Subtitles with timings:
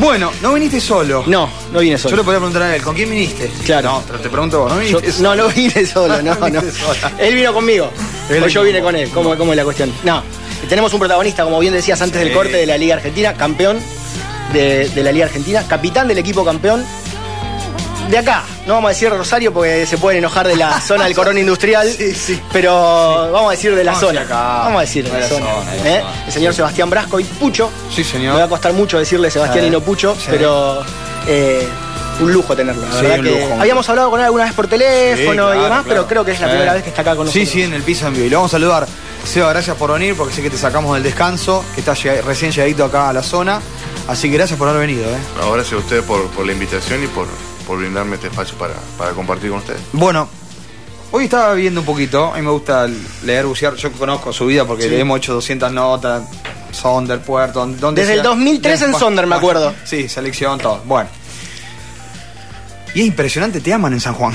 [0.00, 1.24] Bueno, no viniste solo.
[1.26, 2.16] No, no vine Yo solo.
[2.16, 3.50] le podría preguntar a él, ¿con quién viniste?
[3.66, 3.90] Claro.
[3.92, 6.60] No, pero te pregunto vos, ¿no Yo- viniste no, no vine solo, no, No.
[7.18, 7.90] Él vino conmigo.
[8.30, 9.10] Él o yo vine con él.
[9.10, 9.92] ¿Cómo, cómo es la cuestión?
[10.04, 10.22] No.
[10.68, 13.78] Tenemos un protagonista, como bien decías antes del corte, de la Liga Argentina, campeón
[14.52, 16.84] de, de la Liga Argentina, capitán del equipo campeón.
[18.08, 21.14] De acá, no vamos a decir Rosario porque se pueden enojar de la zona del
[21.14, 22.40] corón industrial, Sí, sí.
[22.52, 24.20] pero vamos a decir de la Vamos zona.
[24.22, 24.34] acá.
[24.64, 25.46] Vamos a decir de la, la zona.
[25.46, 26.00] zona, de la ¿eh?
[26.00, 26.24] zona.
[26.26, 27.70] El señor Sebastián Brasco y Pucho.
[27.94, 28.34] Sí, señor.
[28.34, 29.68] Me va a costar mucho decirle Sebastián Sí.
[29.68, 30.26] y no Pucho, Sí.
[30.28, 30.82] pero
[31.28, 31.68] eh,
[32.20, 32.82] un lujo tenerlo.
[32.84, 33.60] La Sí, verdad un que lujo.
[33.60, 36.32] habíamos hablado con él alguna vez por teléfono Sí, y claro, demás, pero creo que
[36.32, 36.50] es la Sí.
[36.50, 37.48] primera vez que está acá con nosotros.
[37.48, 38.26] Sí, sí, en el piso en vivo.
[38.26, 38.88] Y lo vamos a saludar.
[39.24, 42.84] Seba, gracias por venir porque sé que te sacamos del descanso, que estás recién llegadito
[42.86, 43.60] acá a la zona.
[44.08, 45.04] Así que gracias por haber venido.
[45.04, 45.16] ¿eh?
[45.40, 47.28] No, gracias a ustedes por, por la invitación y por,
[47.70, 49.80] por brindarme este espacio para, para compartir con ustedes.
[49.92, 50.28] Bueno,
[51.12, 52.32] hoy estaba viendo un poquito.
[52.32, 52.88] A mí me gusta
[53.22, 53.76] leer, bucear.
[53.76, 54.88] Yo conozco su vida porque Sí.
[54.88, 56.24] le hemos hecho 200 notas.
[56.72, 59.72] Sonder, Puerto, donde- Desde el 2003 en Sonder, me acuerdo.
[59.84, 60.82] Sí, selección, todo.
[60.84, 61.08] Bueno.
[62.92, 64.34] Y es impresionante, te aman en San Juan.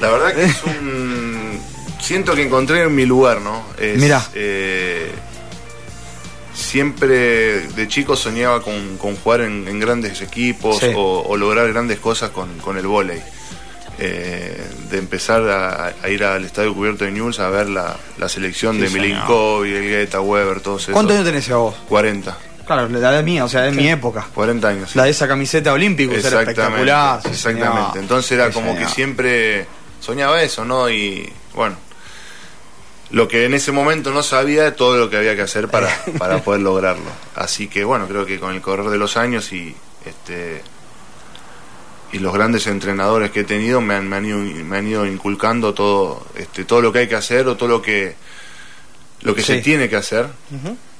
[0.00, 1.60] La verdad que es un...
[2.00, 3.62] Siento que encontré mi lugar, ¿no?
[3.78, 4.20] Es, Mirá.
[4.34, 5.12] eh,
[6.54, 10.92] siempre de chico soñaba con, con jugar en, en grandes equipos Sí.
[10.94, 13.20] o, o lograr grandes cosas con, con el vóley.
[13.98, 18.28] Eh, de empezar a, a ir al estadio cubierto de News a ver la, la
[18.28, 18.90] selección Sí, de.
[18.90, 20.92] Milinkovic, Elgueta, Weber, todos esos.
[20.94, 21.74] ¿Cuántos años tenés a vos?
[21.88, 22.36] 40.
[22.66, 24.26] Claro, la edad mía, o sea, es mi época.
[24.34, 24.90] 40 años.
[24.90, 24.98] sí.
[24.98, 27.20] La de esa camiseta olímpica era espectacular.
[27.24, 27.98] Exactamente.
[27.98, 29.66] Entonces era como que siempre
[30.00, 30.88] soñaba eso, ¿no?
[30.88, 31.76] Y bueno,
[33.12, 35.88] lo que en ese momento no sabía de todo lo que había que hacer para,
[36.18, 37.10] para poder lograrlo.
[37.34, 39.74] Así que bueno, creo que con el correr de los años y
[40.04, 40.62] este
[42.12, 45.06] y los grandes entrenadores que he tenido me han, me han, ido, me han ido
[45.06, 48.16] inculcando todo este todo lo que hay que hacer o todo lo que
[49.22, 49.54] lo que Sí.
[49.54, 50.26] se tiene que hacer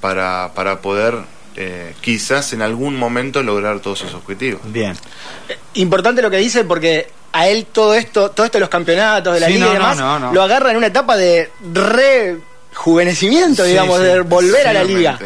[0.00, 1.18] para, para poder
[1.56, 4.61] eh, quizás en algún momento lograr todos esos objetivos.
[4.64, 4.97] Bien.
[5.75, 9.41] Importante lo que dice porque a él todo esto, todo esto de los campeonatos de
[9.41, 10.33] la Sí, liga no, y demás, no, no.
[10.33, 11.51] lo agarra en una etapa de
[12.70, 14.05] rejuvenecimiento, Sí, digamos, sí.
[14.05, 15.18] de volver a la liga.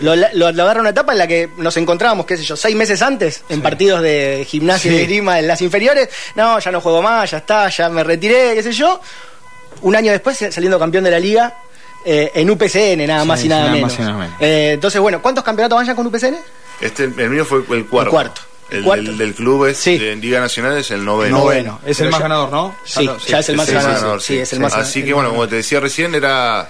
[0.00, 2.56] Lo, lo- lo agarra en una etapa en la que nos encontrábamos, qué sé yo,
[2.56, 3.62] seis meses antes, en Sí.
[3.62, 4.96] partidos de gimnasia y Sí.
[4.96, 6.08] de esgrima en las inferiores.
[6.34, 9.00] No, ya no juego más, ya está, ya me retiré, qué sé yo.
[9.82, 11.54] Un año después saliendo campeón de la liga
[12.04, 13.90] eh, en UPCN, nada Sí, más y nada, nada menos.
[13.92, 14.34] más y nada menos.
[14.40, 16.36] Eh, entonces, bueno, ¿cuántos campeonatos van ya con UPCN?
[16.80, 18.00] Este, el mío fue el cuarto.
[18.02, 18.40] El cuarto.
[18.70, 19.04] El, El cuarto.
[19.04, 19.96] del, del club es Sí.
[20.00, 21.38] en Liga Nacional es el noveno.
[21.38, 21.80] Noveno.
[21.84, 22.74] Es el más ya- ganador, ¿no?
[22.84, 24.20] Sí, lo- ya es el más Sí, ganador.
[24.22, 25.36] sí, Sí, es el más Así el que más bueno, ganador.
[25.46, 26.68] como te decía recién, era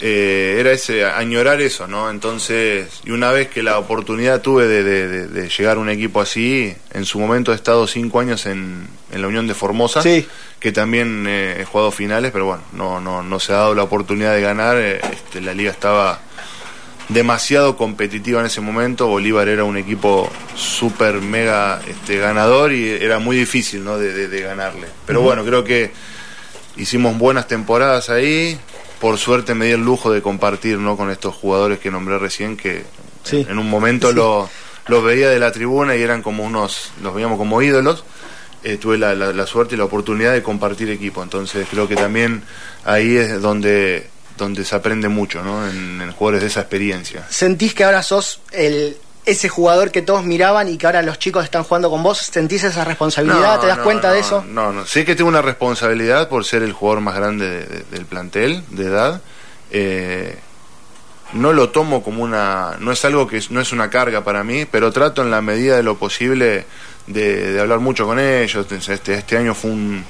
[0.00, 2.10] eh, era ese añorar eso, ¿no?
[2.10, 5.88] Entonces, y una vez que la oportunidad tuve de, de- de- de llegar a un
[5.88, 10.02] equipo así, en su momento he estado cinco años en, en la Unión de Formosa,
[10.02, 10.26] Sí.
[10.60, 13.84] que también eh, he jugado finales, pero bueno, no, no, no se ha dado la
[13.84, 14.76] oportunidad de ganar.
[14.76, 16.20] eh, este, la liga estaba
[17.08, 19.06] demasiado competitiva en ese momento.
[19.06, 23.96] Bolívar era un equipo súper mega este, ganador y era muy difícil ¿no?
[23.98, 24.88] de, de- de ganarle.
[25.06, 25.92] Pero bueno, creo que
[26.76, 28.58] hicimos buenas temporadas ahí.
[29.00, 30.96] Por suerte me di el lujo de compartir ¿no?
[30.96, 32.84] con estos jugadores que nombré recién, que
[33.24, 33.44] Sí.
[33.48, 34.48] en un momento lo-
[34.86, 38.04] los veía de la tribuna y eran como unos, los veíamos como ídolos.
[38.64, 41.22] Eh, tuve la, la- la suerte y la oportunidad de compartir equipo.
[41.22, 42.42] Entonces creo que también
[42.84, 44.08] ahí es donde,
[44.38, 45.68] donde se aprende mucho, ¿no?
[45.68, 47.26] En, en jugadores de esa experiencia.
[47.28, 51.44] ¿Sentís que ahora sos el, ese jugador que todos miraban y que ahora los chicos
[51.44, 52.18] están jugando con vos?
[52.18, 53.56] ¿Sentís esa responsabilidad?
[53.56, 54.44] No, ¿Te das no, cuenta no, de eso?
[54.48, 54.86] No, no.
[54.86, 58.62] Sé que tengo una responsabilidad por ser el jugador más grande de- de- del plantel,
[58.70, 59.20] de edad.
[59.72, 60.38] Eh,
[61.32, 62.76] no lo tomo como una.
[62.78, 65.76] No es algo que no es una carga para mí, pero trato en la medida
[65.76, 66.64] de lo posible
[67.08, 68.66] de, de hablar mucho con ellos.
[68.70, 70.04] Este, este año fue un,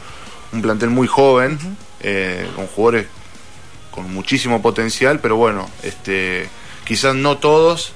[0.53, 1.59] un plantel muy joven,
[2.00, 3.06] eh, con jugadores
[3.91, 6.50] con muchísimo potencial, pero bueno, este,
[6.84, 7.93] quizás no todos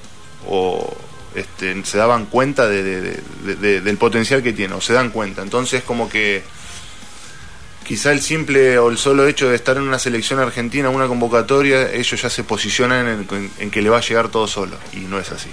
[0.49, 0.91] o
[1.35, 5.09] este, se daban cuenta de- de- de- de- del potencial que tiene, o se dan
[5.11, 5.41] cuenta.
[5.41, 6.43] Entonces como que
[7.85, 11.91] quizá el simple o el solo hecho de estar en una selección argentina, una convocatoria,
[11.91, 14.97] ellos ya se posicionan en, en- en que le va a llegar todo solo, y
[14.99, 15.49] no es así,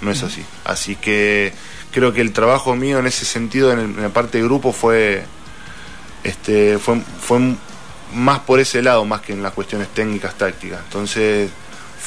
[0.00, 0.44] no es así.
[0.64, 1.52] Así que
[1.92, 4.72] creo que el trabajo mío en ese sentido, en, el- en la parte de grupo,
[4.72, 5.24] fue,
[6.24, 7.38] este, fue, fue
[8.14, 10.80] más por ese lado, más que en las cuestiones técnicas, tácticas.
[10.84, 11.50] Entonces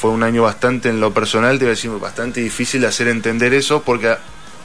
[0.02, 3.06] fue un año bastante, en lo personal, te voy a decir, bastante difícil de hacer
[3.06, 4.18] entender eso, porque a,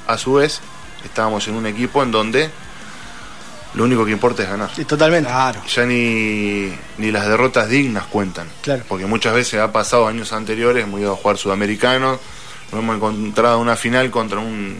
[0.07, 0.61] a su vez
[1.05, 2.49] estábamos en un equipo en donde
[3.75, 4.71] lo único que importa es ganar.
[4.75, 5.29] Sí, totalmente.
[5.29, 5.61] Claro.
[5.63, 8.47] Ya ni, ni las derrotas dignas cuentan.
[8.63, 8.83] Claro.
[8.87, 12.19] Porque muchas veces ha pasado años anteriores, hemos ido a jugar sudamericano,
[12.71, 14.79] nos hemos encontrado en una final contra un,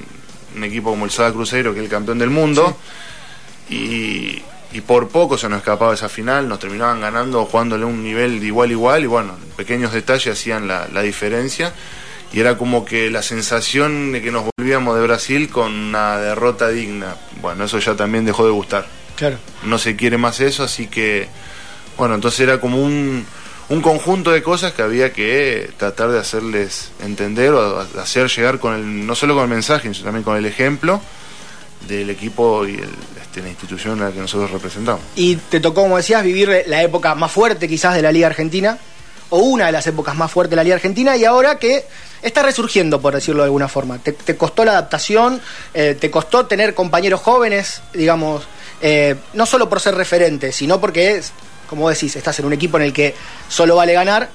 [0.55, 2.75] un equipo como el Sada Cruzeiro, que es el campeón del mundo,
[3.69, 4.41] y,
[4.77, 8.45] y por poco se nos escapaba esa final, nos terminaban ganando jugándole un nivel de
[8.45, 11.73] igual igual, y bueno, pequeños detalles hacían la, la diferencia.
[12.31, 16.69] y era como que la sensación de que nos volvíamos de Brasil con una derrota
[16.69, 17.15] digna.
[17.41, 18.85] Bueno, eso ya también dejó de gustar.
[19.15, 19.39] Claro.
[19.63, 21.27] No se quiere más eso, así que,
[21.97, 23.25] bueno, entonces era como un,
[23.69, 28.75] un conjunto de cosas que había que tratar de hacerles entender o hacer llegar con
[28.75, 31.01] el, no solo con el mensaje, sino también con el ejemplo
[31.87, 32.89] del equipo y el,
[33.37, 35.01] este, la institución a la que nosotros representamos.
[35.15, 38.77] Y te tocó, como decías, vivir la época más fuerte quizás de la Liga Argentina,
[39.29, 41.85] o una de las épocas más fuertes de la Liga Argentina, y ahora que
[42.21, 43.99] está resurgiendo, por decirlo de alguna forma.
[43.99, 45.41] Te, te costó la adaptación,
[45.73, 48.47] eh, te costó tener compañeros jóvenes, digamos,
[48.81, 51.31] eh, no solo por ser referente, sino porque, es,
[51.69, 53.13] como decís, estás en un equipo en el que
[53.49, 54.29] solo vale ganar,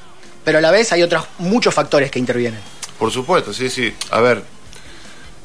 [0.44, 2.60] pero a la vez hay otros muchos factores que intervienen.
[2.99, 3.93] Por supuesto, sí, sí.
[4.10, 4.43] A ver,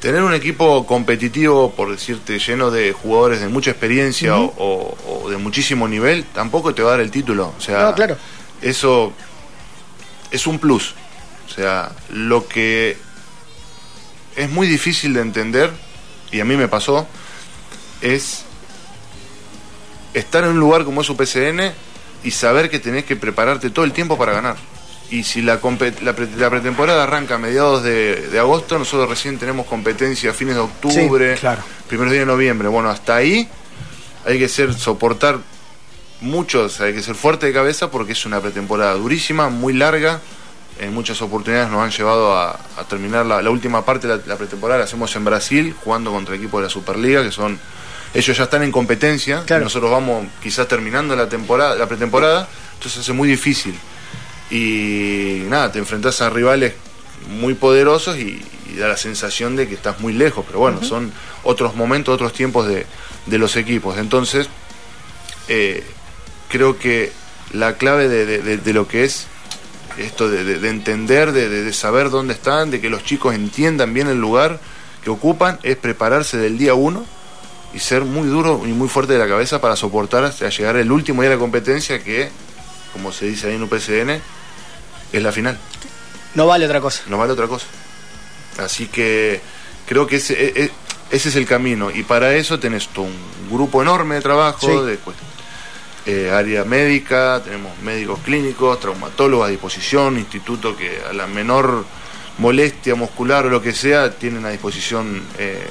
[0.00, 4.54] tener un equipo competitivo, por decirte, lleno de jugadores de mucha experiencia Ujú.
[4.56, 7.52] o, o- o de muchísimo nivel, tampoco te va a dar el título.
[7.56, 8.16] O sea, No, claro.
[8.62, 9.12] eso
[10.30, 10.94] es un plus.
[11.48, 12.96] O sea, lo que
[14.36, 15.72] es muy difícil de entender,
[16.30, 17.06] y a mí me pasó,
[18.00, 18.44] es
[20.14, 21.72] estar en un lugar como es UPCN
[22.24, 24.56] y saber que tenés que prepararte todo el tiempo para ganar.
[25.10, 25.58] Y si la,
[26.02, 30.34] la, pre- la pretemporada arranca a mediados de, de agosto, nosotros recién tenemos competencia a
[30.34, 31.62] fines de octubre, Sí, claro.
[31.88, 32.68] primeros días de noviembre.
[32.68, 33.48] Bueno, hasta ahí
[34.26, 35.38] hay que ser, soportar
[36.20, 40.20] muchos, hay que ser fuerte de cabeza porque es una pretemporada durísima, muy larga.
[40.80, 44.22] En muchas oportunidades nos han llevado a, a terminar la, la última parte de la,
[44.26, 47.58] la pretemporada, la hacemos en Brasil, jugando contra equipos de la Superliga, que son.
[48.14, 49.64] Ellos ya están en competencia, Claro.
[49.64, 53.74] nosotros vamos quizás terminando la temporada, la pretemporada, entonces hace muy difícil.
[54.50, 56.72] Y nada, te enfrentás a rivales
[57.40, 58.42] muy poderosos y,
[58.72, 61.12] y da la sensación de que estás muy lejos, pero bueno, son
[61.44, 62.86] otros momentos, otros tiempos de,
[63.26, 63.98] de los equipos.
[63.98, 64.48] Entonces,
[65.48, 65.84] eh,
[66.48, 67.12] creo que
[67.52, 69.26] la clave de, de- lo que es
[69.98, 73.34] esto de, de- de entender, de, de- de saber dónde están, de que los chicos
[73.34, 74.60] entiendan bien el lugar
[75.02, 77.04] que ocupan, es prepararse del día uno
[77.74, 80.90] y ser muy duro y muy fuerte de la cabeza para soportar hasta llegar el
[80.92, 82.30] último día de la competencia que,
[82.92, 84.20] como se dice ahí en UPCN,
[85.12, 85.58] es la final
[86.34, 87.02] No vale otra cosa.
[87.08, 87.66] no vale otra cosa.
[88.58, 89.40] Así que
[89.86, 90.70] creo que ese, e- e-
[91.10, 91.90] ese es el camino.
[91.90, 93.16] Y para eso tenés todo un
[93.50, 94.86] grupo enorme de trabajo, Sí.
[94.86, 94.98] de
[96.06, 101.84] eh, área médica, tenemos médicos clínicos, traumatólogos a disposición, instituto que a la menor
[102.38, 105.66] molestia muscular o lo que sea, tienen a disposición eh,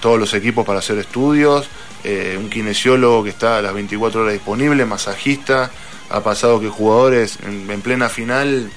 [0.00, 1.66] todos los equipos para hacer estudios,
[2.04, 5.70] eh, un kinesiólogo que está a las 24 horas disponible, masajista,
[6.10, 8.70] ha pasado que jugadores en, en plena final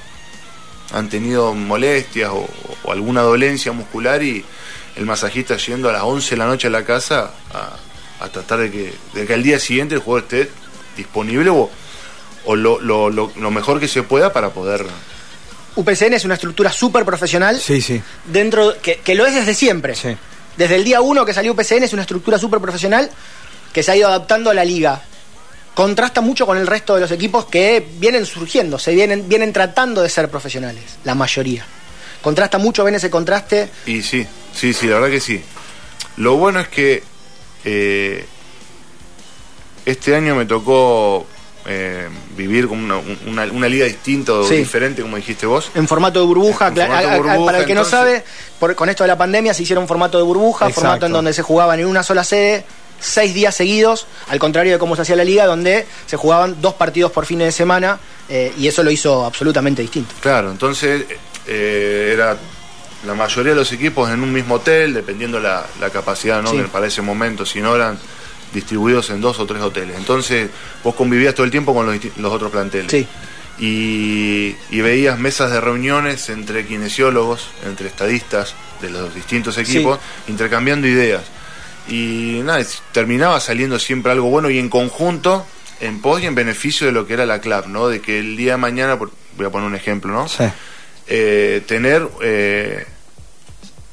[0.94, 2.48] han tenido molestias o,
[2.83, 4.44] o alguna dolencia muscular y
[4.98, 8.60] el masajista yendo a las 11 de la noche a la casa a, a tratar
[8.60, 10.51] de que, de que al día siguiente el jugador esté
[10.98, 11.69] disponible o,
[12.45, 14.86] o lo, lo- lo- lo mejor que se pueda para poder...
[15.75, 18.01] UPCN es una estructura súper profesional Sí, sí.
[18.25, 19.95] dentro que, que lo es desde siempre.
[19.95, 20.10] Sí.
[20.57, 23.10] Desde el día uno que salió UPCN es una estructura súper profesional
[23.72, 25.01] que se ha ido adaptando a la liga.
[25.73, 30.01] Contrasta mucho con el resto de los equipos que vienen surgiendo, se vienen, vienen tratando
[30.01, 31.65] de ser profesionales, la mayoría.
[32.21, 33.69] Contrasta mucho, ven ese contraste.
[33.85, 35.41] Y sí, sí, sí, la verdad que sí.
[36.18, 37.03] Lo bueno es que
[37.63, 38.25] eh,
[39.85, 41.25] este año me tocó
[41.65, 42.97] eh, vivir con una,
[43.27, 44.56] una- una liga distinta o Sí.
[44.56, 45.71] diferente, como dijiste vos.
[45.75, 48.23] En formato de burbuja, En formato a- a- burbuja, para el que no sabe,
[48.59, 50.81] por- con esto de la pandemia se hicieron formato de burbuja, Exacto.
[50.81, 52.66] formato en donde se jugaban en una sola sede
[53.01, 56.75] seis días seguidos, al contrario de cómo se hacía la liga, donde se jugaban dos
[56.75, 60.13] partidos por fin de semana, eh, y eso lo hizo absolutamente distinto.
[60.21, 61.05] Claro, entonces
[61.47, 62.37] eh, era
[63.05, 66.51] la mayoría de los equipos en un mismo hotel, dependiendo la, la capacidad ¿no?
[66.51, 66.61] Sí.
[66.71, 67.97] para ese momento, si no eran
[68.53, 69.97] distribuidos en dos o tres hoteles.
[69.97, 70.49] Entonces
[70.83, 72.91] vos convivías todo el tiempo con los, los otros planteles.
[72.91, 73.07] Sí.
[73.59, 80.87] Y, y veías mesas de reuniones entre kinesiólogos, entre estadistas de los distintos equipos, intercambiando
[80.87, 81.23] ideas.
[81.88, 85.45] Y nada, terminaba saliendo siempre algo bueno y en conjunto,
[85.80, 87.88] en pos y en beneficio de lo que era la CLAP, ¿no?
[87.88, 90.28] De que el día de mañana, voy a poner un ejemplo, ¿no?
[90.28, 90.44] Sí.
[91.07, 92.85] eh, tener eh,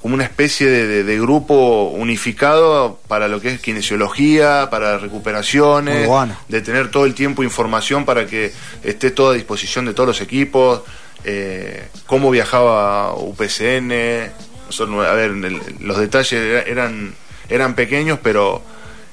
[0.02, 5.98] como una especie de, de- de grupo unificado para lo que es kinesiología, para recuperaciones,
[6.00, 6.36] Muy bueno.
[6.48, 8.52] de tener todo el tiempo información para que
[8.84, 10.82] esté todo a disposición de todos los equipos,
[11.24, 14.30] eh, cómo viajaba UPCN,
[14.66, 17.14] nosotros, a ver, el- los detalles era- eran,
[17.48, 18.62] eran pequeños, pero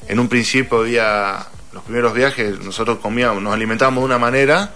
[0.07, 4.71] en un principio había los primeros viajes, nosotros comíamos, nos alimentábamos de una manera,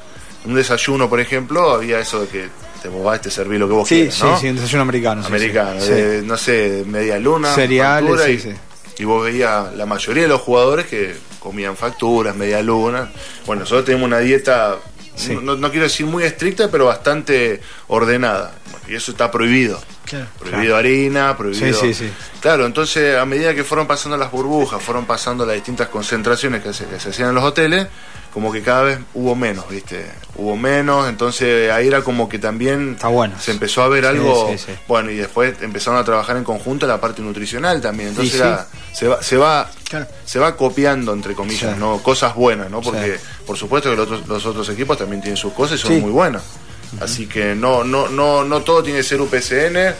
[0.46, 2.50] un desayuno, por ejemplo, había eso de que
[2.82, 4.40] te vas, te serví lo que vos Sí, quieras, sí, ¿no?
[4.40, 5.22] sí, un desayuno americano.
[5.22, 5.92] sí, Americano, sí.
[5.92, 8.54] de, no sé, media luna, Cereales, sí, y, sí.
[9.00, 13.10] y vos veías la mayoría de los jugadores que comían facturas, media luna.
[13.46, 14.78] Bueno, nosotros tenemos una dieta,
[15.16, 15.38] Sí.
[15.42, 18.54] no, no quiero decir muy estricta, pero bastante ordenada.
[18.88, 19.82] y eso está prohibido.
[20.10, 20.26] Claro.
[20.40, 21.80] Prohibido harina, prohibido.
[21.80, 22.12] Sí, sí, sí.
[22.42, 26.74] Claro, entonces a medida que fueron pasando las burbujas, fueron pasando las distintas concentraciones que
[26.74, 27.88] se, que se hacían en los hoteles,
[28.34, 30.06] como que cada vez hubo menos, ¿viste?
[30.36, 33.36] Hubo menos, entonces ahí era como que también Está bueno.
[33.40, 34.50] se empezó a ver Sí, algo.
[34.52, 34.72] sí, sí.
[34.88, 38.10] Bueno, y después empezaron a trabajar en conjunto la parte nutricional también.
[38.10, 38.44] Entonces Y sí.
[38.44, 40.08] era- se va, se va, Claro.
[40.26, 41.80] se va copiando entre comillas, Sí.
[41.80, 41.98] ¿no?
[42.04, 42.82] Cosas buenas, ¿no?
[42.82, 43.24] Porque Sí.
[43.48, 46.00] por supuesto que los otros, los otros equipos también tienen sus cosas y son Sí.
[46.02, 46.44] muy buenas.
[47.00, 49.96] Así que no, no, no, no todo tiene que ser UPCN.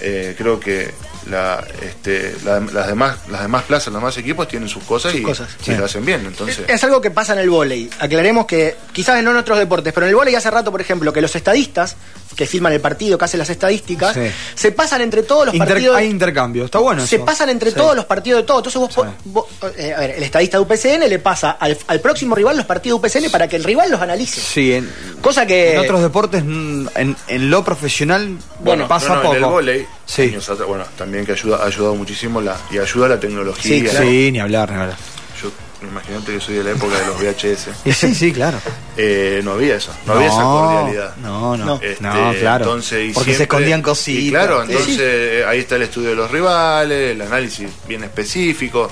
[0.00, 0.92] Eh, creo que
[1.28, 5.22] la, este, la- las demás, las demás plazas, los demás equipos tienen sus cosas y,
[5.22, 5.48] cosas.
[5.60, 5.74] y Sí.
[5.76, 6.24] lo hacen bien.
[6.26, 7.90] Entonces, Es algo que pasa en el vóley.
[8.00, 11.12] Aclaremos que quizás no en otros deportes, pero en el vóley hace rato, por ejemplo,
[11.12, 11.96] que los estadistas
[12.36, 14.30] que filman el partido, que hacen las estadísticas, Sí.
[14.54, 15.96] se pasan entre todos los Inter- partidos.
[15.96, 17.04] hay intercambio, está bueno.
[17.06, 17.24] se eso.
[17.24, 17.76] pasan entre Sí.
[17.76, 18.58] todos los partidos de todo.
[18.58, 19.46] Entonces vos, vos-
[19.76, 23.00] eh, a ver, el estadista de UPCN le pasa al, al próximo rival los partidos
[23.02, 24.40] de UPCN para que el rival los analice.
[24.40, 24.88] Sí, en,
[25.20, 25.74] Cosa que.
[25.74, 29.34] en otros deportes, mm, en, en lo profesional, Bueno, pasa no, no, poco.
[29.36, 30.22] en el vóley, Sí.
[30.22, 33.62] años atrás, bueno, también que ayuda, ha ayudado muchísimo la, y ayuda la tecnología.
[33.76, 34.04] Sí, claro.
[34.04, 34.96] Sí, ni hablar, ni hablar.
[35.40, 35.52] Yo,
[35.88, 37.68] imagínate que soy de la época de los VHS.
[37.94, 38.58] Sí, sí, claro.
[38.96, 41.16] Eh, no había eso, no, había esa cordialidad.
[41.18, 41.96] No, no, no, Este,
[42.40, 42.64] claro.
[42.64, 44.22] Entonces, y Porque se escondían cositas.
[44.24, 48.90] y claro, entonces eh, ahí está el estudio de los rivales, el análisis bien específico.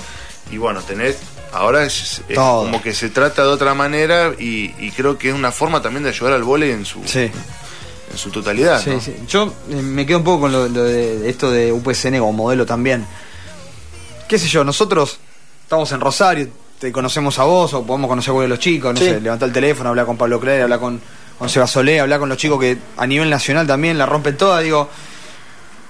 [0.51, 1.17] Y bueno, tenés.
[1.51, 5.51] Ahora es, como que se trata de otra manera y, y creo que es una
[5.51, 7.29] forma también de ayudar al vóley en su, Sí.
[8.11, 8.81] En su totalidad.
[8.81, 8.99] Sí, ¿no?
[9.01, 9.15] sí.
[9.27, 12.65] Yo eh, me quedo un poco con lo, lo de esto de UPCN como modelo
[12.65, 13.05] también.
[14.27, 14.63] ¿Qué sé yo?
[14.63, 15.19] Nosotros
[15.63, 16.47] estamos en Rosario,
[16.79, 19.05] te conocemos a vos o podemos conocer a de los chicos, no Sí.
[19.07, 21.01] sé, levantar el teléfono, hablar con Pablo Clare, hablar con,
[21.37, 24.59] con Seba Solé, hablar con los chicos que a nivel nacional también la rompen toda,
[24.59, 24.89] digo.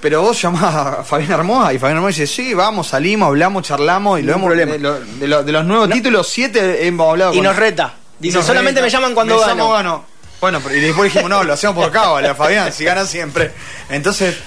[0.02, 4.20] Pero vos llamás a Fabián Hermosa y Fabián Hermosa dice, sí, vamos, salimos, hablamos, charlamos
[4.20, 7.38] y lo hemos, de, lo- de lo- de los nuevos títulos, siete hemos hablado y
[7.38, 7.96] con nos reta.
[8.18, 8.86] Dice, nos solamente reta.
[8.86, 9.56] me llaman cuando Me gano.
[9.56, 10.06] llamo, gano.
[10.42, 13.52] Bueno, y después dijimos, no, lo hacemos por acá, vale, Fabián, si gana siempre.
[13.90, 14.38] Entonces,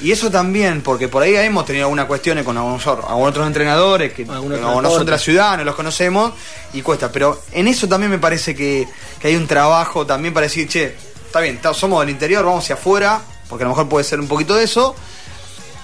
[0.00, 4.12] y eso también, porque por ahí hemos tenido algunas cuestiones con algunos, algunos otros entrenadores
[4.14, 4.24] que
[4.68, 6.32] Algunos de la ciudad no los conocemos
[6.72, 7.12] y cuesta.
[7.12, 8.88] Pero en eso también me parece que,
[9.20, 12.64] que hay un trabajo también para decir, che, está bien, está- somos del interior, vamos
[12.64, 14.96] hacia afuera, porque a lo mejor puede ser un poquito de eso,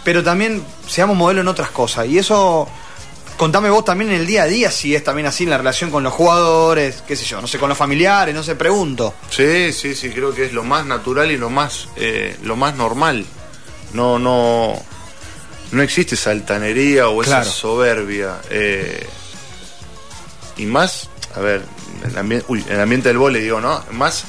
[0.03, 2.07] pero también seamos modelo en otras cosas.
[2.07, 2.67] Y eso,
[3.39, 5.91] contame vos también en el día a día si es también así en la relación
[5.91, 9.15] con los jugadores, qué sé yo, no sé, con los familiares, no sé, pregunto.
[9.31, 12.75] Sí, sí, sí, creo que es lo más natural y lo más, eh, lo más
[12.77, 13.25] normal.
[13.95, 14.75] No, no,
[15.73, 18.41] no existe esa altanería o esa soberbia.
[18.51, 19.07] eh,
[20.59, 21.63] y más, a ver,
[22.03, 23.83] en el, ambi- uy, en el ambiente del vóley, digo, ¿no?
[23.93, 24.25] Más,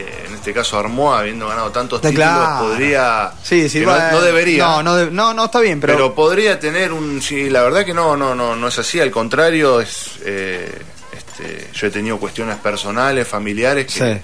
[0.00, 2.68] eh, en este caso Armoa, habiendo ganado tantos títulos, claro.
[2.68, 3.32] podría...
[3.42, 4.64] Sí, que no, debería.
[4.66, 7.84] No, no, de- no, no, está bien, pero, pero, podría tener un sí la verdad
[7.84, 10.70] que no no no no es así al contrario es eh,
[11.16, 14.20] este, yo he tenido cuestiones personales familiares que Sí.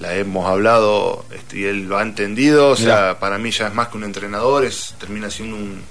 [0.00, 3.18] la hemos hablado este, y él lo ha entendido o sea Mirá.
[3.18, 5.82] para mí ya es más que un entrenador es termina siendo un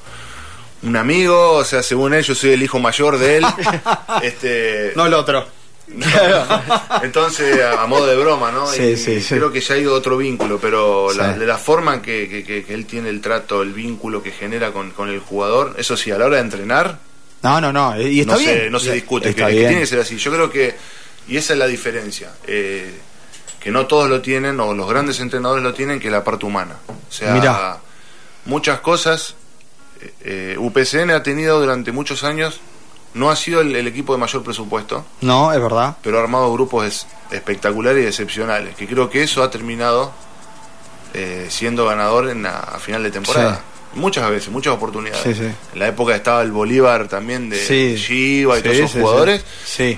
[0.84, 3.46] un amigo o sea según él yo soy el hijo mayor de él
[4.24, 5.46] este no el otro.
[7.03, 8.67] entonces, a, modo de broma, ¿no?
[8.67, 9.36] Sí, Y sí, sí.
[9.36, 12.63] Creo que ya ha ido otro vínculo, pero la- de la forma que, que- que-
[12.65, 16.12] que él tiene el trato, el vínculo que genera con, con el jugador, eso sí,
[16.12, 17.00] a la hora de entrenar,
[17.44, 18.58] No, no, no, y está no, bien.
[18.58, 19.67] Se, no se discute, que, Está que bien.
[19.70, 20.17] tiene que ser así.
[20.17, 20.75] Yo creo que,
[21.27, 22.91] y esa es la diferencia, eh,
[23.60, 26.46] que no todos lo tienen, o los grandes entrenadores lo tienen, que es la parte
[26.46, 26.75] humana.
[26.88, 27.77] O sea, Mirá.
[28.46, 29.36] muchas cosas,
[30.01, 32.60] eh, eh, UPCN ha tenido durante muchos años,
[33.14, 35.98] no ha sido el- el equipo de mayor presupuesto, No, es verdad.
[36.02, 40.12] pero ha armado grupos es- espectaculares y excepcionales, que creo que eso ha terminado
[41.14, 43.62] eh, siendo ganador en la, a final de temporada.
[43.96, 45.24] Muchas veces, muchas oportunidades.
[45.24, 45.52] Sí, sí.
[45.74, 47.96] En la época estaba el Bolívar también de Sí.
[47.98, 49.44] Chiva y todos esos jugadores.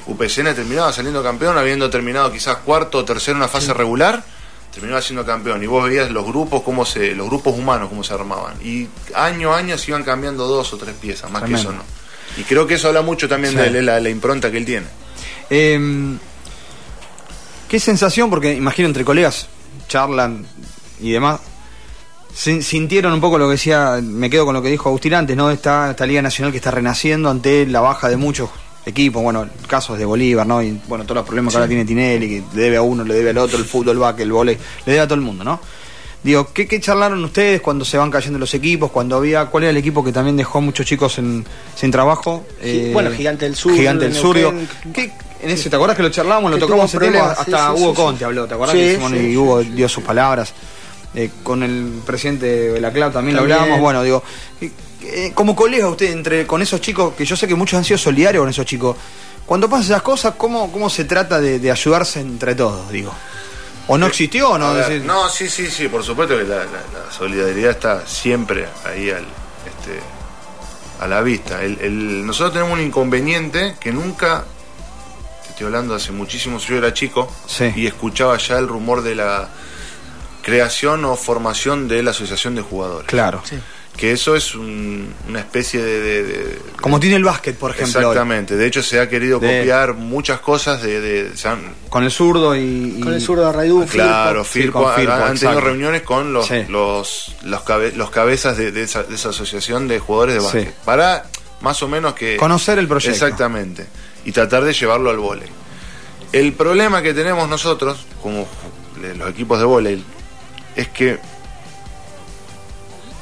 [0.06, 4.24] UPCN terminaba saliendo campeón, habiendo terminado quizás cuarto o tercero en una fase regular,
[4.72, 5.62] terminaba siendo campeón.
[5.64, 8.54] Y vos veías los grupos, cómo se, los grupos humanos, cómo se armaban.
[8.64, 11.70] Y año a año se iban cambiando dos o tres piezas, más Tremendo.
[11.72, 11.99] que eso no.
[12.38, 13.60] Y creo que eso habla mucho también Sí.
[13.72, 14.86] de la, la impronta que él tiene.
[15.50, 16.18] Eh,
[17.68, 18.30] ¿Qué sensación?
[18.30, 19.48] Porque imagino entre colegas
[19.88, 20.46] charlan
[21.02, 21.40] y demás.
[22.34, 25.36] sin- Sintieron un poco lo que decía, me quedo con lo que dijo Agustín antes,
[25.36, 25.50] ¿no?
[25.52, 28.50] Esta, esta Liga Nacional que está renaciendo ante la baja de muchos
[28.86, 30.62] equipos, bueno, casos de Bolívar, ¿no?
[30.64, 33.14] Y bueno, todos los problemas que ahora tiene Tinelli, que le debe a uno, le
[33.16, 35.44] debe al otro, el fútbol, el básquet, el volei, le debe a todo el mundo,
[35.44, 35.60] ¿no?
[36.22, 38.92] Digo, ¿qué, qué charlaron ustedes cuando se van cayendo los equipos?
[38.92, 41.46] Cuando había, ¿cuál era el equipo que también dejó a muchos chicos en,
[41.76, 42.46] sin trabajo?
[42.62, 44.54] Gi- bueno, Gigante del Sur, Gigante del Sur, digo.
[44.94, 45.12] ¿qué-
[45.42, 47.32] en ese, ¿te acuerdas que lo charlamos, lo tocamos ese tema?
[47.32, 47.96] Hasta sí, Hugo sí, sí.
[47.96, 48.76] Conte habló, ¿te acuerdas?
[48.76, 49.38] Sí, que hicimos y.
[49.38, 50.54] Hugo dio sus palabras.
[51.16, 53.80] Eh, con el presidente de la CLAB también, lo hablábamos.
[53.80, 54.22] Bueno, digo,
[54.60, 54.70] eh,
[55.04, 57.98] eh, como colega usted, entre con esos chicos, que yo sé que muchos han sido
[57.98, 58.98] solidarios con esos chicos,
[59.46, 62.92] cuando pasan esas cosas, ¿cómo, cómo se trata de, de ayudarse entre todos?
[62.92, 63.12] Digo,
[63.92, 64.68] ¿O no existió o no?
[64.68, 68.08] A ver, Decir- no, sí, sí, sí, por supuesto que la, la- la solidaridad está
[68.08, 69.24] siempre ahí al,
[69.66, 70.00] este,
[71.00, 71.62] a la vista.
[71.64, 74.46] El- el- nosotros tenemos un inconveniente que nunca,
[75.44, 77.74] te estoy hablando hace muchísimo, yo era chico Sí.
[77.76, 79.50] y escuchaba ya el rumor de la
[80.44, 83.08] creación o formación de la asociación de jugadores.
[83.08, 83.42] Claro.
[83.44, 83.60] Sí.
[84.00, 86.00] Que eso es un- una especie de...
[86.02, 88.00] de- de- Como tiene el básquet, por ejemplo.
[88.00, 88.06] hoy.
[88.06, 91.02] Exactamente, de hecho se ha querido De- copiar muchas cosas de...
[91.02, 92.96] de- se han- Con el zurdo y.
[92.98, 96.32] y- Con el zurdo de Raidú, Claro, Firpo, con Firpo, han, han tenido reuniones con
[96.32, 96.64] los Sí.
[96.70, 100.46] los, los, cabe- los cabezas de, de esa, de esa asociación de jugadores de Sí.
[100.46, 101.26] básquet para
[101.60, 103.12] más o menos que Conocer el proyecto.
[103.26, 103.86] exactamente
[104.24, 105.50] y tratar de llevarlo al vóley.
[106.32, 108.48] El problema que tenemos nosotros como
[109.18, 110.02] los equipos de vóley
[110.78, 111.20] es que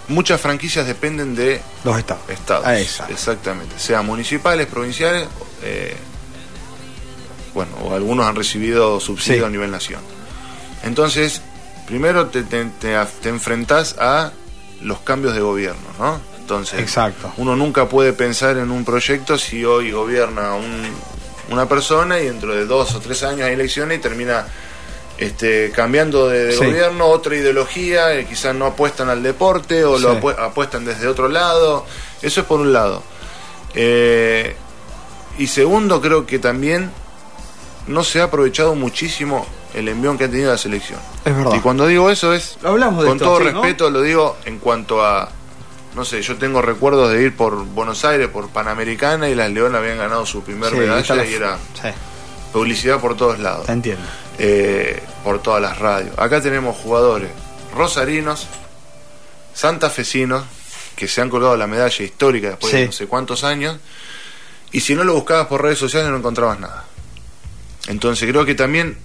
[0.07, 2.23] muchas franquicias dependen de Los estados.
[2.29, 2.65] estados.
[2.65, 3.13] Ah, exacto.
[3.13, 3.77] Exactamente.
[3.77, 5.27] Sean municipales, provinciales,
[5.63, 5.95] eh,
[7.53, 9.47] bueno, o algunos han recibido subsidio Sí.
[9.47, 10.01] a nivel nación.
[10.83, 11.41] Entonces,
[11.87, 14.31] primero te, te, te te enfrentás a
[14.81, 16.19] los cambios de gobierno, ¿no?
[16.39, 17.33] Entonces, Exacto.
[17.37, 20.91] uno nunca puede pensar en un proyecto si hoy gobierna un-
[21.49, 24.45] una persona y dentro de dos o tres años hay elecciones y termina
[25.17, 26.65] este, cambiando de, de Sí.
[26.65, 30.17] gobierno, otra ideología, eh, quizás no apuestan al deporte o lo Sí.
[30.21, 31.85] apue- apuestan desde otro lado.
[32.21, 33.01] Eso es por un lado.
[33.73, 34.55] Eh,
[35.37, 36.91] y segundo, creo que también
[37.87, 40.99] no se ha aprovechado muchísimo el envión que ha tenido la selección.
[41.25, 41.53] Es verdad.
[41.55, 43.61] Y cuando digo eso es, Lo hablamos de con esto, todo sí, ¿no?
[43.61, 45.29] respeto, lo digo en cuanto a,
[45.95, 49.79] no sé, yo tengo recuerdos de ir por Buenos Aires, por Panamericana, y las Leonas
[49.81, 51.89] habían ganado su primer Sí, medalla y era Sí,
[52.51, 54.03] publicidad por todos lados, te entiendo.
[54.39, 56.17] Eh, por todas las radios.
[56.17, 57.29] Acá tenemos jugadores
[57.75, 58.47] rosarinos,
[59.53, 60.43] santafesinos,
[60.95, 62.77] que se han colgado la medalla histórica después Sí.
[62.79, 63.77] de no sé cuántos años,
[64.71, 66.85] y si no lo buscabas por redes sociales no encontrabas nada.
[67.87, 68.97] Entonces creo que también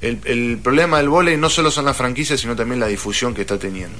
[0.00, 3.42] el, el problema del vóley no solo son las franquicias, sino también la difusión que
[3.42, 3.98] está teniendo.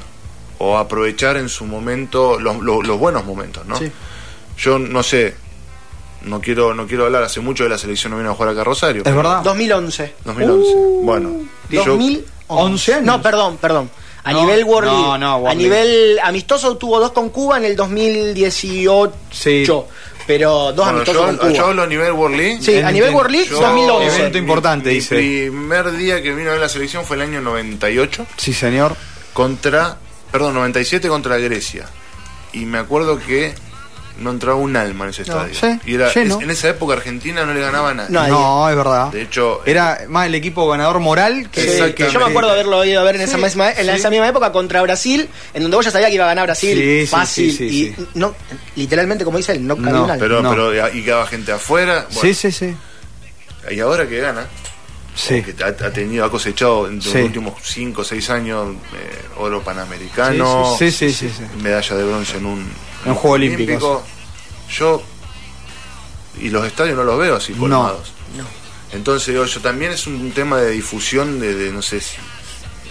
[0.58, 3.76] O aprovechar en su momento los, los- los buenos momentos, ¿no?
[3.78, 3.90] Sí.
[4.58, 5.34] Yo no sé,
[6.22, 8.62] no quiero, no quiero hablar, hace mucho de la selección no vino a jugar acá
[8.62, 9.02] a Rosario.
[9.04, 9.42] ¿Es verdad?
[9.42, 10.14] 2011.
[10.24, 10.74] 2011.
[11.02, 11.30] bueno,
[11.70, 12.24] y yo- 2011.
[12.48, 13.04] 11 años.
[13.06, 13.90] No, perdón, perdón.
[14.24, 15.18] A No, nivel World no, League.
[15.20, 19.12] no, World a nivel amistoso tuvo dos con Cuba en el 2018.
[19.30, 19.64] Sí.
[20.26, 21.50] Pero dos bueno, amistosos yo, con Cuba.
[21.52, 22.58] yo hablo a nivel World League.
[22.60, 24.18] Sí, a nivel World League, Yo- 2011.
[24.18, 25.14] Evento importante, mi, dice.
[25.16, 28.94] Mi primer día que vino a ver la selección fue el año 98 Sí, señor.
[29.32, 29.96] contra,
[30.30, 31.86] perdón, 97 contra Grecia.
[32.52, 33.54] Y me acuerdo que
[34.18, 35.54] no entraba un alma en ese No, estadio.
[35.54, 36.36] sí, y era, lleno.
[36.38, 38.10] es- en esa época Argentina no le ganaba a nadie.
[38.10, 39.08] No, es verdad.
[39.12, 41.60] De hecho, Era más el equipo ganador moral que.
[41.62, 42.12] Sí, Exactamente.
[42.12, 43.90] yo me acuerdo haberlo ido a ver en, esa, Sí, misma, en sí.
[43.92, 46.76] esa misma época contra Brasil, en donde vos ya sabías que iba a ganar Brasil
[46.76, 47.50] Sí, sí, fácil.
[47.52, 48.08] sí, sí, y sí.
[48.14, 48.34] no,
[48.76, 50.16] literalmente, como dice él, no cayó No, un alma.
[50.20, 50.50] pero, no.
[50.50, 52.06] pero y quedaba gente afuera.
[52.08, 52.76] Sí, Bueno, sí, sí.
[53.70, 54.46] Y ahora que gana,
[55.14, 55.42] Sí.
[55.42, 57.12] que ha, ha tenido, ha cosechado en Sí.
[57.14, 61.62] los últimos 5 o 6 años eh, oro panamericano, Sí, sí, sí, sí, sí.
[61.62, 62.70] medalla de bronce en un,
[63.08, 64.02] En Juegos Olímpicos.
[64.70, 65.02] Yo,
[66.40, 67.60] y los estadios no los veo así No.
[67.60, 68.12] colmados.
[68.36, 68.44] No.
[68.92, 72.16] Entonces, digo, yo también es un tema de difusión, de, de, no sé si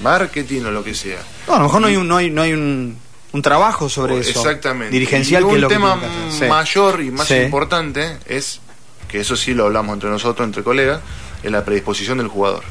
[0.02, 1.20] marketing o lo que sea.
[1.48, 2.98] No, a lo mejor no hay un, no hay, no hay un,
[3.32, 4.30] un trabajo sobre eso.
[4.30, 4.92] Exactamente.
[4.92, 6.00] Dirigencial y que es un lo tema
[6.40, 7.36] que mayor y más Sí.
[7.36, 8.60] importante es,
[9.08, 11.02] que eso sí lo hablamos entre nosotros, entre colegas,
[11.42, 12.64] es la predisposición del jugador.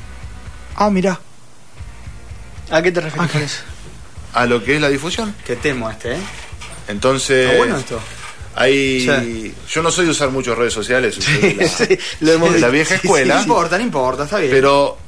[0.76, 1.18] Ah, mirá.
[2.70, 3.62] ¿A qué te refieres con eso?
[4.34, 5.34] A lo que es la difusión.
[5.46, 6.18] Qué temo este, ¿eh?
[6.88, 8.00] Entonces, Está bueno esto.
[8.54, 9.54] hay, Sí.
[9.70, 12.94] yo no soy de usar mucho redes sociales, la, Sí, lo hemos de la vieja
[12.94, 14.50] No escuela, importa, no importa, está bien.
[14.52, 14.98] pero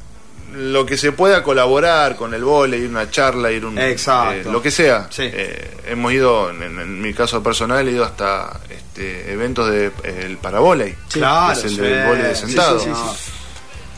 [0.55, 4.49] lo que se pueda colaborar con el vole, ir a una charla, ir un Exacto.
[4.49, 5.07] eh, lo que sea.
[5.11, 5.23] Sí.
[5.25, 10.23] Eh, hemos ido, en, en mi caso personal, he ido hasta este, eventos de eh,
[10.25, 12.83] el paravoley, claro, es el del vóley de sentado.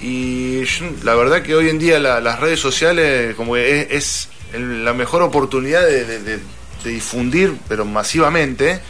[0.00, 3.86] Y yo- la verdad que hoy en día la- las redes sociales como que es,
[3.90, 6.40] es el- la mejor oportunidad de, de- de-
[6.84, 8.80] de difundir, pero masivamente.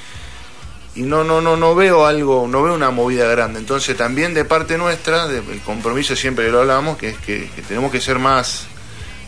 [0.94, 3.60] Y no, no, no, no veo algo, no veo una movida grande.
[3.60, 7.48] Entonces también de parte nuestra, de- el compromiso siempre que lo hablamos, que es que,
[7.54, 8.64] que tenemos que ser más,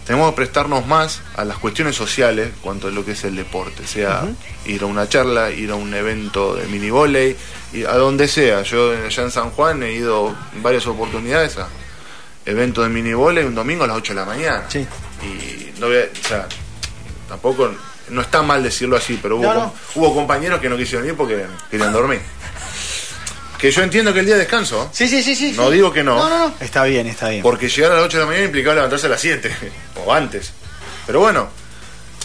[0.05, 3.87] tenemos que prestarnos más a las cuestiones sociales cuanto a lo que es el deporte,
[3.87, 4.25] sea
[4.67, 7.37] ir a una charla, ir a un evento de mini volei,
[7.89, 8.63] a donde sea.
[8.63, 11.69] Yo allá en San Juan he ido en varias oportunidades a
[12.45, 14.65] eventos de mini volei un domingo a las 8 de la mañana.
[14.69, 14.85] Sí.
[15.23, 16.49] Y no voy a- o sea,
[17.29, 17.71] tampoco
[18.13, 19.61] no está mal decirlo así, pero hubo, No, no.
[19.61, 19.73] com-
[20.03, 22.21] hubo compañeros que no quisieron ir porque querían dormir.
[23.59, 25.53] Que yo entiendo que el día de descanso, Sí, sí, sí, sí.
[25.57, 25.75] no sí.
[25.75, 26.55] digo que no, No, no, no.
[26.61, 27.43] Está bien, está bien.
[27.43, 29.51] porque llegar a las 8 de la mañana implicaba levantarse a las 7
[30.05, 30.53] o antes.
[31.07, 31.49] Pero bueno,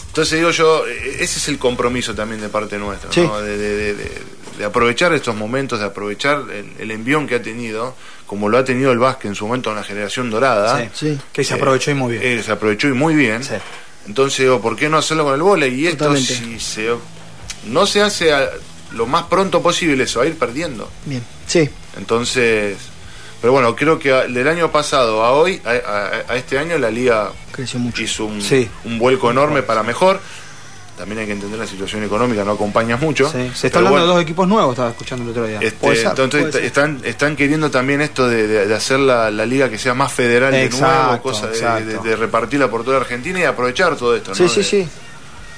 [0.08, 3.20] entonces digo yo, eh, ese es el compromiso también de parte nuestra, Sí.
[3.20, 3.40] ¿no?
[3.40, 4.22] de, de- de- de-
[4.58, 7.94] de aprovechar estos momentos, de aprovechar el, el envión que ha tenido,
[8.26, 10.80] como lo ha tenido el básquet en su momento en la generación dorada.
[10.80, 11.20] Sí, Sí.
[11.32, 12.38] Que se aprovechó y muy bien.
[12.40, 13.42] eh, se aprovechó y muy bien.
[14.06, 15.74] Entonces digo, ¿por qué no hacerlo con el vóley?
[15.74, 16.34] Y esto Totalmente.
[16.34, 16.88] si se,
[17.66, 18.48] no se hace a-
[18.92, 20.90] lo más pronto posible, se va a ir perdiendo.
[21.04, 21.22] Bien.
[21.46, 21.68] Sí.
[21.98, 22.76] Entonces,
[23.42, 26.78] pero bueno, creo que a- del año pasado a hoy, a, a- a este año,
[26.78, 28.00] la liga Creció mucho.
[28.02, 28.68] hizo un, Sí.
[28.84, 30.20] un vuelco enorme para mejor.
[30.98, 33.30] También hay que entender la situación económica, no acompaña mucho.
[33.30, 35.60] Sí, Se está hablando bueno, de dos equipos nuevos, estaba escuchando el otro día.
[35.62, 39.78] este, entonces están, están queriendo también esto de, de- de hacer la, la liga que
[39.78, 42.02] sea más federal de nuevo, Exacto, cosa de, exacto.
[42.02, 44.34] de- de repartirla por toda Argentina y aprovechar todo esto.
[44.34, 44.48] Sí, ¿no?
[44.48, 44.88] sí, De- sí.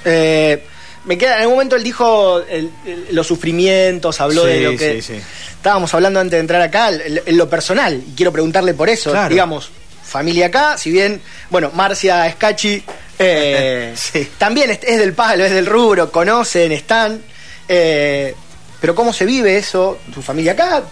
[0.05, 0.65] Eh,
[1.07, 5.01] me queda, en algún momento él dijo el- el- los sufrimientos, habló de lo que
[5.01, 5.21] sí, sí.
[5.57, 9.11] estábamos hablando antes de entrar acá, en lo personal, y quiero preguntarle por eso.
[9.11, 9.31] Claro.
[9.31, 9.71] Digamos,
[10.05, 12.83] familia acá, si bien, bueno, Marcia Escachi
[13.21, 14.29] eh, Sí.
[14.39, 17.23] también es, es del palo, es del rubro, conocen, están.
[17.69, 18.35] eh,
[18.81, 19.99] pero ¿cómo se vive eso?
[20.13, 20.83] Tu familia acá,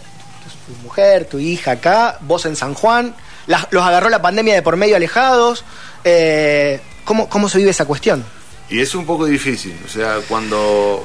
[0.66, 3.14] tu mujer, tu hija acá, vos en San Juan,
[3.46, 5.64] las- los agarró la pandemia de por medio alejados.
[6.04, 8.24] eh, ¿cómo, ¿Cómo se vive esa cuestión?
[8.70, 11.02] Y es un poco difícil, o sea, cuando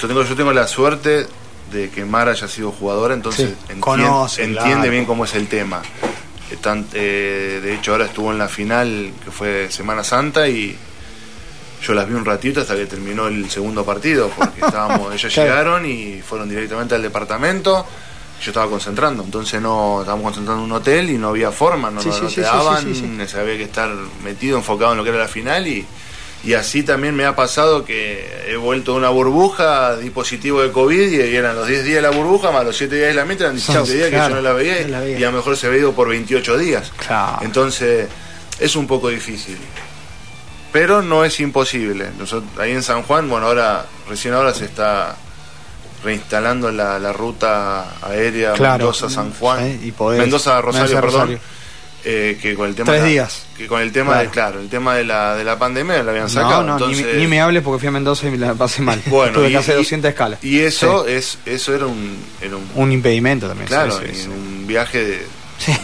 [0.00, 1.26] yo tengo yo tengo la suerte
[1.72, 3.72] de que Mara haya sido jugadora, entonces Sí.
[3.72, 4.90] entien- Conoce, entiende claro.
[4.90, 5.80] bien cómo es el tema.
[6.50, 10.76] Eh, eh, de hecho, ahora estuvo en la final, que fue Semana Santa, y
[11.82, 15.48] yo las vi un ratito hasta que terminó el segundo partido, porque estábamos, ellas Claro.
[15.50, 17.86] llegaron y fueron directamente al departamento.
[18.42, 22.02] Yo estaba concentrando, entonces no estábamos concentrando en un hotel y no había forma, no,
[22.02, 23.36] Sí, no- sí, no sí, te sí, daban, sí, sí, sí.
[23.38, 23.90] había que estar
[24.22, 25.86] metido, enfocado en lo que era la final y,
[26.44, 30.70] y así también me ha pasado que he vuelto de una burbuja, di positivo de
[30.70, 33.24] COVID y, eran los 10 días de la burbuja más los 7 días de la
[33.24, 35.18] mitra, eran 17 días que yo no la veía, no la veía.
[35.18, 36.92] y a lo mejor se había ido por 28 días.
[37.04, 37.38] Claro.
[37.42, 38.08] Entonces
[38.60, 39.58] es un poco difícil.
[40.72, 42.10] Pero no es imposible.
[42.18, 45.16] Nosotros, ahí en San Juan, bueno, ahora recién ahora se está
[46.04, 48.84] reinstalando la, la ruta aérea Claro.
[48.84, 49.58] Mendoza-San Juan.
[49.80, 51.20] Sí, y Mendoza-Rosario, Mendoza, perdón.
[51.20, 51.55] Rosario.
[52.08, 53.46] Eh, que con el tema Tres de la- días.
[53.58, 54.22] que con el tema Claro.
[54.24, 56.92] de claro el tema de la, de la pandemia la habían sacado No, no, ni,
[56.94, 59.02] entonces me- ni me hables porque fui a Mendoza y me la pasé mal.
[59.06, 60.44] bueno Tuve y, que hacer y- 200 escalas.
[60.44, 61.12] y eso Sí.
[61.14, 63.66] es eso era un, era un Un impedimento también.
[63.66, 64.28] claro sí, sí, en sí.
[64.28, 65.26] un viaje de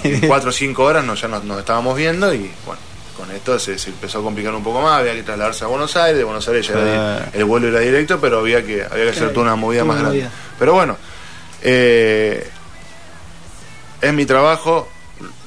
[0.04, 2.80] en cuatro o cinco horas nos, ya nos, nos estábamos viendo y bueno
[3.16, 5.96] con esto se, se empezó a complicar un poco más había que trasladarse a Buenos
[5.96, 9.10] Aires de Buenos Aires ya era el vuelo era directo pero había que había que
[9.10, 10.32] hacer toda una movida más una grande movida.
[10.58, 10.96] pero bueno
[11.62, 12.46] eh,
[14.00, 14.88] es mi trabajo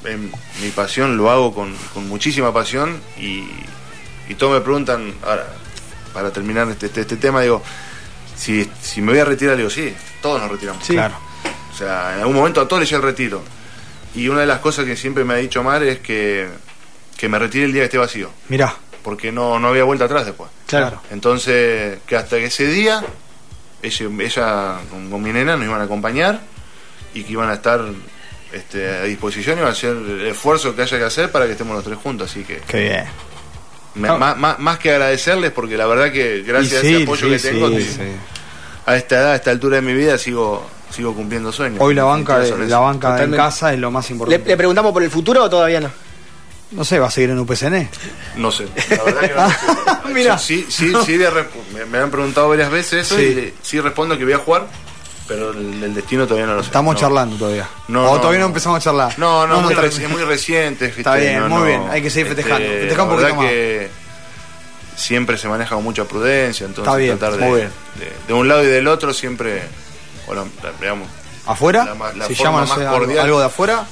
[0.04, 0.30] en
[0.62, 3.44] mi pasión lo hago con, con muchísima pasión y,
[4.28, 5.46] y todos me preguntan ahora
[6.12, 7.62] para terminar este, este, este tema digo
[8.36, 10.94] si, si me voy a retirar digo sí todos nos retiramos Sí.
[10.94, 11.14] Claro.
[11.72, 13.42] o sea, en algún momento a todos les llega el retiro.
[14.14, 16.48] Y una de las cosas que siempre me ha dicho Mar es que,
[17.18, 18.30] que me retire el día que esté vacío.
[18.48, 18.74] Mirá.
[19.02, 20.50] Porque no, no había vuelta atrás después.
[20.66, 21.02] Claro.
[21.10, 23.04] Entonces, que hasta que ese día,
[23.82, 26.40] ella, ella con, con mi nena nos iban a acompañar
[27.12, 27.84] y que iban a estar
[28.56, 31.52] este, a disposición y iban a hacer el esfuerzo que haya que hacer para que
[31.52, 32.30] estemos los tres juntos.
[32.30, 33.04] Así que Qué bien.
[33.94, 37.02] me- más, más- más que agradecerles porque la verdad que gracias Y a sí, ese
[37.04, 38.00] apoyo sí, que tengo, sí, te- sí.
[38.86, 41.80] a esta edad, a esta altura de mi vida, sigo sigo cumpliendo sueños.
[41.80, 44.48] Hoy la banca, Definitivamente son la banca en casa es lo más ¿Le, importante.
[44.48, 45.90] le preguntamos por el futuro o todavía no?
[46.72, 47.88] No sé, ¿va a seguir en UPCN?
[48.36, 49.56] No sé, la verdad que no sé.
[50.12, 50.38] Mira.
[50.38, 51.18] Sí, sí, sí,
[51.74, 53.22] me, me han preguntado varias veces eso Sí.
[53.22, 54.66] y le- sí respondo que voy a jugar,
[55.28, 56.66] pero el, el destino todavía no lo sé.
[56.68, 57.00] Estamos No.
[57.00, 57.68] charlando todavía.
[57.88, 58.48] No, o no, todavía no no.
[58.50, 59.18] empezamos a charlar.
[59.18, 60.86] No, no, muy reci- es muy reciente.
[60.96, 61.64] Está bien, No, muy no.
[61.66, 62.66] bien, hay que seguir festejando.
[62.68, 63.46] Festejar un poquito más.
[63.46, 63.90] que
[64.96, 67.70] siempre se maneja con mucha prudencia, entonces Está bien, tratar de, muy bien.
[67.96, 69.62] de, de un lado y del otro siempre,
[70.26, 70.48] bueno,
[70.80, 71.08] digamos,
[71.46, 71.84] ¿Afuera?
[71.84, 73.86] La la si forma llama, no sé, algo, de afuera,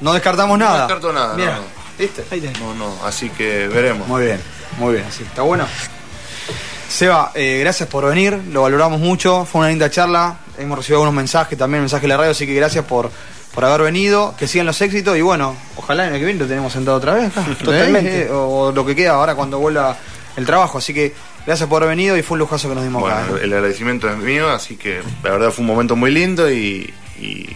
[0.00, 0.78] no descartamos no nada.
[0.82, 1.34] descarto nada.
[1.34, 1.66] Mira, no, no.
[1.98, 2.24] ¿viste?
[2.60, 4.06] No, no, así que veremos.
[4.08, 4.40] Muy bien,
[4.78, 5.22] muy bien, así.
[5.24, 5.66] ¿Está bueno?
[6.88, 11.14] Seba, eh, gracias por venir, lo valoramos mucho, fue una linda charla, hemos recibido algunos
[11.14, 13.10] mensajes, también mensajes de la radio, así que gracias por,
[13.54, 16.46] por haber venido, que sigan los éxitos y bueno, ojalá en el que viene lo
[16.46, 17.32] tenemos sentado otra vez.
[17.64, 18.24] Totalmente.
[18.24, 18.30] ¿Eh?
[18.30, 19.96] O, lo que queda ahora cuando vuelva
[20.36, 21.14] el trabajo, así que
[21.46, 23.32] gracias por haber venido y fue un lujazo que nos dimos Bueno, acá.
[23.36, 23.40] ¿eh?
[23.44, 27.48] el agradecimiento es mío, así que la verdad fue un momento muy lindo y, y,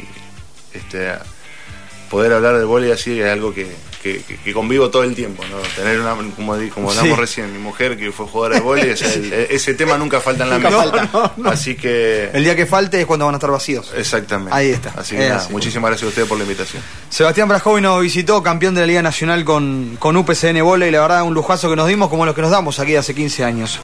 [0.72, 1.12] este
[2.08, 3.66] poder hablar del vóley así es algo que,
[4.02, 5.58] que, que- que convivo todo el tiempo, ¿no?
[5.76, 7.20] Tener una, como, di- como hablamos Sí.
[7.20, 8.90] recién, mi mujer que fue jugadora de vóley,
[9.50, 11.30] ese tema nunca falta en la mesa.
[11.44, 13.92] Así que El día que falte es cuando van a estar vacíos.
[13.96, 14.54] exactamente.
[14.54, 14.92] Ahí está.
[14.96, 15.52] Así que Es nada, así.
[15.52, 16.82] muchísimas gracias a ustedes por la invitación.
[17.10, 21.22] Sebastián Brajovi nos visitó, campeón de la Liga Nacional con, con UPCN Voley, la verdad
[21.22, 23.78] un lujazo que nos dimos como los que nos damos aquí hace 15 años.